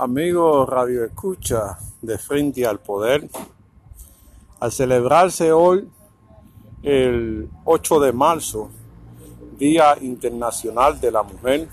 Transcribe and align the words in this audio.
Amigos 0.00 0.68
Radio 0.68 1.04
Escucha 1.04 1.76
de 2.00 2.18
Frente 2.18 2.64
al 2.64 2.78
Poder, 2.78 3.28
al 4.60 4.70
celebrarse 4.70 5.50
hoy 5.50 5.88
el 6.84 7.50
8 7.64 7.98
de 7.98 8.12
marzo, 8.12 8.70
Día 9.58 9.96
Internacional 10.00 11.00
de 11.00 11.10
la 11.10 11.24
Mujer, 11.24 11.66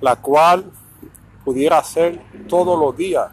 la 0.00 0.16
cual 0.16 0.64
pudiera 1.44 1.84
ser 1.84 2.22
todos 2.48 2.80
los 2.80 2.96
días, 2.96 3.30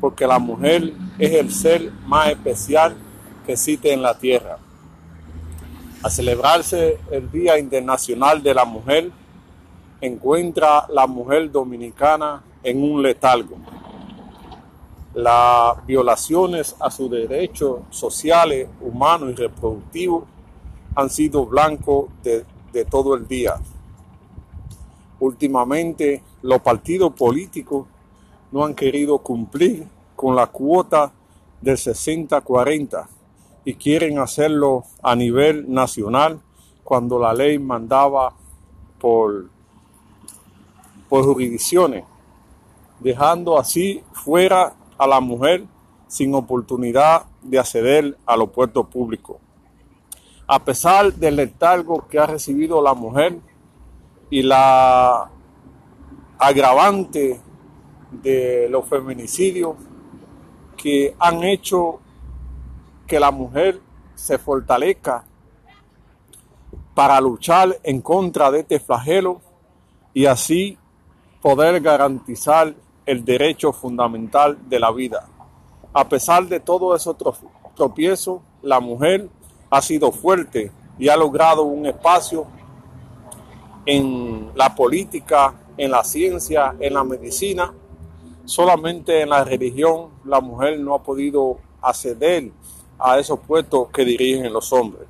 porque 0.00 0.24
la 0.24 0.38
mujer 0.38 0.92
es 1.18 1.32
el 1.32 1.52
ser 1.52 1.90
más 2.06 2.28
especial 2.28 2.94
que 3.44 3.54
existe 3.54 3.92
en 3.92 4.00
la 4.00 4.16
tierra. 4.16 4.58
Al 6.04 6.10
celebrarse 6.12 7.00
el 7.10 7.28
Día 7.32 7.58
Internacional 7.58 8.40
de 8.44 8.54
la 8.54 8.64
Mujer, 8.64 9.10
encuentra 10.00 10.86
la 10.88 11.08
mujer 11.08 11.50
dominicana 11.50 12.44
en 12.62 12.82
un 12.82 13.02
letargo. 13.02 13.56
Las 15.14 15.84
violaciones 15.86 16.74
a 16.80 16.90
sus 16.90 17.10
derechos 17.10 17.80
sociales, 17.90 18.68
humanos 18.80 19.30
y 19.30 19.34
reproductivos 19.34 20.24
han 20.94 21.10
sido 21.10 21.44
blanco 21.46 22.08
de, 22.22 22.44
de 22.72 22.84
todo 22.84 23.14
el 23.14 23.26
día. 23.28 23.56
Últimamente, 25.20 26.22
los 26.42 26.60
partidos 26.62 27.12
políticos 27.12 27.86
no 28.50 28.64
han 28.64 28.74
querido 28.74 29.18
cumplir 29.18 29.86
con 30.16 30.34
la 30.34 30.46
cuota 30.46 31.12
del 31.60 31.76
60-40 31.76 33.06
y 33.64 33.74
quieren 33.74 34.18
hacerlo 34.18 34.84
a 35.02 35.14
nivel 35.14 35.72
nacional 35.72 36.40
cuando 36.82 37.18
la 37.18 37.32
ley 37.32 37.58
mandaba 37.58 38.34
por, 38.98 39.48
por 41.08 41.24
jurisdicciones 41.24 42.04
dejando 43.02 43.58
así 43.58 44.02
fuera 44.12 44.74
a 44.98 45.06
la 45.06 45.20
mujer 45.20 45.64
sin 46.06 46.34
oportunidad 46.34 47.24
de 47.42 47.58
acceder 47.58 48.16
a 48.26 48.36
los 48.36 48.50
puertos 48.50 48.86
públicos. 48.86 49.36
A 50.46 50.62
pesar 50.64 51.12
del 51.14 51.36
letargo 51.36 52.06
que 52.08 52.18
ha 52.18 52.26
recibido 52.26 52.82
la 52.82 52.94
mujer 52.94 53.38
y 54.30 54.42
la 54.42 55.30
agravante 56.38 57.40
de 58.10 58.68
los 58.68 58.86
feminicidios 58.86 59.76
que 60.76 61.14
han 61.18 61.42
hecho 61.44 62.00
que 63.06 63.18
la 63.18 63.30
mujer 63.30 63.80
se 64.14 64.38
fortalezca 64.38 65.24
para 66.94 67.20
luchar 67.20 67.78
en 67.82 68.02
contra 68.02 68.50
de 68.50 68.60
este 68.60 68.80
flagelo 68.80 69.40
y 70.12 70.26
así 70.26 70.78
poder 71.40 71.80
garantizar 71.80 72.74
el 73.06 73.24
derecho 73.24 73.72
fundamental 73.72 74.58
de 74.68 74.78
la 74.78 74.90
vida. 74.92 75.26
A 75.92 76.08
pesar 76.08 76.46
de 76.46 76.60
todo 76.60 76.94
esos 76.94 77.16
tropiezos, 77.74 78.40
la 78.62 78.80
mujer 78.80 79.28
ha 79.70 79.82
sido 79.82 80.12
fuerte 80.12 80.70
y 80.98 81.08
ha 81.08 81.16
logrado 81.16 81.62
un 81.64 81.86
espacio 81.86 82.46
en 83.84 84.50
la 84.54 84.74
política, 84.74 85.54
en 85.76 85.90
la 85.90 86.04
ciencia, 86.04 86.74
en 86.78 86.94
la 86.94 87.04
medicina. 87.04 87.72
Solamente 88.44 89.22
en 89.22 89.30
la 89.30 89.44
religión 89.44 90.10
la 90.24 90.40
mujer 90.40 90.78
no 90.78 90.94
ha 90.94 91.02
podido 91.02 91.58
acceder 91.80 92.50
a 92.98 93.18
esos 93.18 93.40
puestos 93.40 93.88
que 93.88 94.04
dirigen 94.04 94.52
los 94.52 94.72
hombres, 94.72 95.08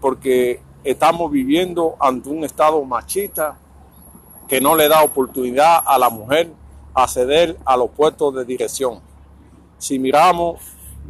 porque 0.00 0.60
estamos 0.84 1.30
viviendo 1.30 1.96
ante 1.98 2.28
un 2.28 2.44
estado 2.44 2.84
machista 2.84 3.58
que 4.46 4.60
no 4.60 4.76
le 4.76 4.88
da 4.88 5.02
oportunidad 5.02 5.82
a 5.84 5.98
la 5.98 6.10
mujer 6.10 6.52
acceder 6.96 7.58
a 7.66 7.76
los 7.76 7.90
puestos 7.90 8.34
de 8.34 8.44
dirección. 8.46 9.00
Si 9.76 9.98
miramos 9.98 10.60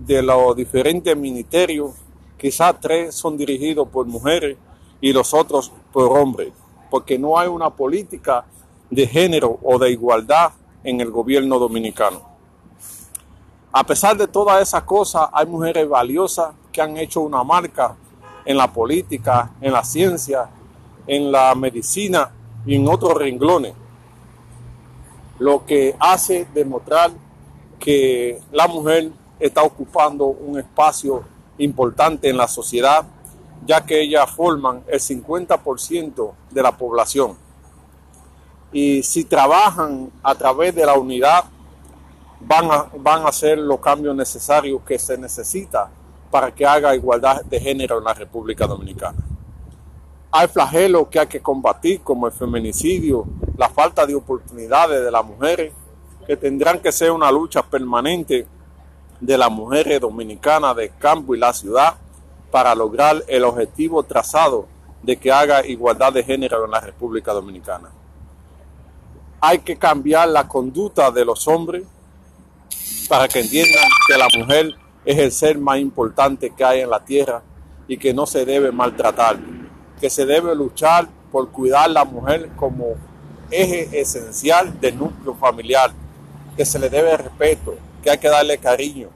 de 0.04 0.20
los 0.20 0.56
diferentes 0.56 1.16
ministerios, 1.16 1.92
quizás 2.36 2.74
tres 2.80 3.14
son 3.14 3.36
dirigidos 3.36 3.86
por 3.88 4.04
mujeres 4.04 4.58
y 5.00 5.12
los 5.12 5.32
otros 5.32 5.70
por 5.92 6.18
hombres, 6.18 6.52
porque 6.90 7.16
no 7.18 7.38
hay 7.38 7.46
una 7.46 7.70
política 7.70 8.44
de 8.90 9.06
género 9.06 9.60
o 9.62 9.78
de 9.78 9.92
igualdad 9.92 10.50
en 10.82 11.00
el 11.00 11.10
gobierno 11.12 11.56
dominicano. 11.60 12.20
A 13.70 13.84
pesar 13.84 14.16
de 14.16 14.26
todas 14.26 14.60
esas 14.60 14.82
cosas, 14.82 15.28
hay 15.32 15.46
mujeres 15.46 15.88
valiosas 15.88 16.52
que 16.72 16.82
han 16.82 16.96
hecho 16.96 17.20
una 17.20 17.44
marca 17.44 17.94
en 18.44 18.56
la 18.56 18.72
política, 18.72 19.52
en 19.60 19.72
la 19.72 19.84
ciencia, 19.84 20.48
en 21.06 21.30
la 21.30 21.54
medicina 21.54 22.32
y 22.64 22.74
en 22.74 22.88
otros 22.88 23.14
renglones 23.14 23.85
lo 25.38 25.64
que 25.64 25.94
hace 25.98 26.46
demostrar 26.54 27.10
que 27.78 28.40
la 28.52 28.66
mujer 28.66 29.10
está 29.38 29.62
ocupando 29.62 30.26
un 30.26 30.58
espacio 30.58 31.24
importante 31.58 32.28
en 32.28 32.36
la 32.36 32.48
sociedad, 32.48 33.04
ya 33.66 33.84
que 33.84 34.00
ellas 34.00 34.30
forman 34.30 34.82
el 34.86 35.00
50% 35.00 36.32
de 36.50 36.62
la 36.62 36.76
población. 36.76 37.36
Y 38.72 39.02
si 39.02 39.24
trabajan 39.24 40.10
a 40.22 40.34
través 40.34 40.74
de 40.74 40.86
la 40.86 40.94
unidad, 40.94 41.44
van 42.40 42.70
a, 42.70 42.86
van 42.98 43.22
a 43.22 43.28
hacer 43.28 43.58
los 43.58 43.80
cambios 43.80 44.14
necesarios 44.14 44.82
que 44.86 44.98
se 44.98 45.16
necesita 45.16 45.90
para 46.30 46.54
que 46.54 46.66
haga 46.66 46.94
igualdad 46.94 47.44
de 47.44 47.60
género 47.60 47.98
en 47.98 48.04
la 48.04 48.14
República 48.14 48.66
Dominicana. 48.66 49.25
Hay 50.38 50.48
flagelos 50.48 51.08
que 51.08 51.18
hay 51.18 51.28
que 51.28 51.40
combatir, 51.40 52.02
como 52.02 52.26
el 52.26 52.32
feminicidio, 52.34 53.24
la 53.56 53.70
falta 53.70 54.04
de 54.04 54.14
oportunidades 54.14 55.02
de 55.02 55.10
las 55.10 55.24
mujeres, 55.24 55.72
que 56.26 56.36
tendrán 56.36 56.78
que 56.80 56.92
ser 56.92 57.10
una 57.10 57.32
lucha 57.32 57.62
permanente 57.62 58.46
de 59.18 59.38
las 59.38 59.50
mujeres 59.50 59.98
dominicanas 59.98 60.76
del 60.76 60.94
campo 60.98 61.34
y 61.34 61.38
la 61.38 61.54
ciudad 61.54 61.94
para 62.50 62.74
lograr 62.74 63.24
el 63.28 63.44
objetivo 63.44 64.02
trazado 64.02 64.66
de 65.02 65.16
que 65.16 65.32
haga 65.32 65.66
igualdad 65.66 66.12
de 66.12 66.22
género 66.22 66.66
en 66.66 66.70
la 66.70 66.80
República 66.80 67.32
Dominicana. 67.32 67.88
Hay 69.40 69.60
que 69.60 69.78
cambiar 69.78 70.28
la 70.28 70.46
conducta 70.46 71.10
de 71.10 71.24
los 71.24 71.48
hombres 71.48 71.84
para 73.08 73.26
que 73.26 73.40
entiendan 73.40 73.88
que 74.06 74.18
la 74.18 74.28
mujer 74.38 74.74
es 75.02 75.16
el 75.16 75.32
ser 75.32 75.56
más 75.56 75.78
importante 75.78 76.50
que 76.54 76.62
hay 76.62 76.80
en 76.80 76.90
la 76.90 77.02
tierra 77.02 77.42
y 77.88 77.96
que 77.96 78.12
no 78.12 78.26
se 78.26 78.44
debe 78.44 78.70
maltratar, 78.70 79.38
que 80.00 80.10
se 80.10 80.26
debe 80.26 80.54
luchar 80.54 81.08
por 81.32 81.50
cuidar 81.50 81.84
a 81.84 81.88
la 81.88 82.04
mujer 82.04 82.50
como 82.56 82.94
eje 83.50 84.00
esencial 84.00 84.78
del 84.80 84.98
núcleo 84.98 85.34
familiar, 85.34 85.92
que 86.56 86.64
se 86.64 86.78
le 86.78 86.88
debe 86.88 87.16
respeto, 87.16 87.74
que 88.02 88.10
hay 88.10 88.18
que 88.18 88.28
darle 88.28 88.58
cariño, 88.58 89.08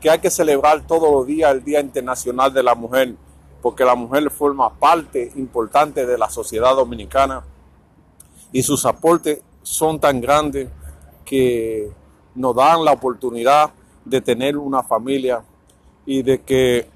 que 0.00 0.10
hay 0.10 0.18
que 0.18 0.30
celebrar 0.30 0.82
todos 0.86 1.10
los 1.10 1.26
días 1.26 1.52
el 1.52 1.64
Día 1.64 1.80
Internacional 1.80 2.52
de 2.52 2.62
la 2.62 2.74
Mujer, 2.74 3.14
porque 3.60 3.84
la 3.84 3.94
mujer 3.94 4.30
forma 4.30 4.72
parte 4.74 5.32
importante 5.36 6.04
de 6.06 6.18
la 6.18 6.28
sociedad 6.28 6.74
dominicana 6.74 7.44
y 8.50 8.62
sus 8.62 8.84
aportes 8.84 9.40
son 9.62 10.00
tan 10.00 10.20
grandes 10.20 10.68
que 11.24 11.90
nos 12.34 12.54
dan 12.54 12.84
la 12.84 12.92
oportunidad 12.92 13.70
de 14.04 14.20
tener 14.20 14.56
una 14.56 14.82
familia 14.82 15.44
y 16.04 16.22
de 16.22 16.42
que 16.42 16.88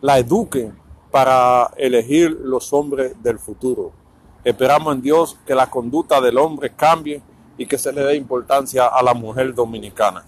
la 0.00 0.18
eduquen 0.18 0.85
para 1.16 1.70
elegir 1.78 2.30
los 2.42 2.74
hombres 2.74 3.14
del 3.22 3.38
futuro. 3.38 3.90
Esperamos 4.44 4.94
en 4.94 5.00
Dios 5.00 5.38
que 5.46 5.54
la 5.54 5.70
conducta 5.70 6.20
del 6.20 6.36
hombre 6.36 6.74
cambie 6.76 7.22
y 7.56 7.64
que 7.64 7.78
se 7.78 7.90
le 7.90 8.02
dé 8.02 8.16
importancia 8.16 8.84
a 8.84 9.02
la 9.02 9.14
mujer 9.14 9.54
dominicana. 9.54 10.26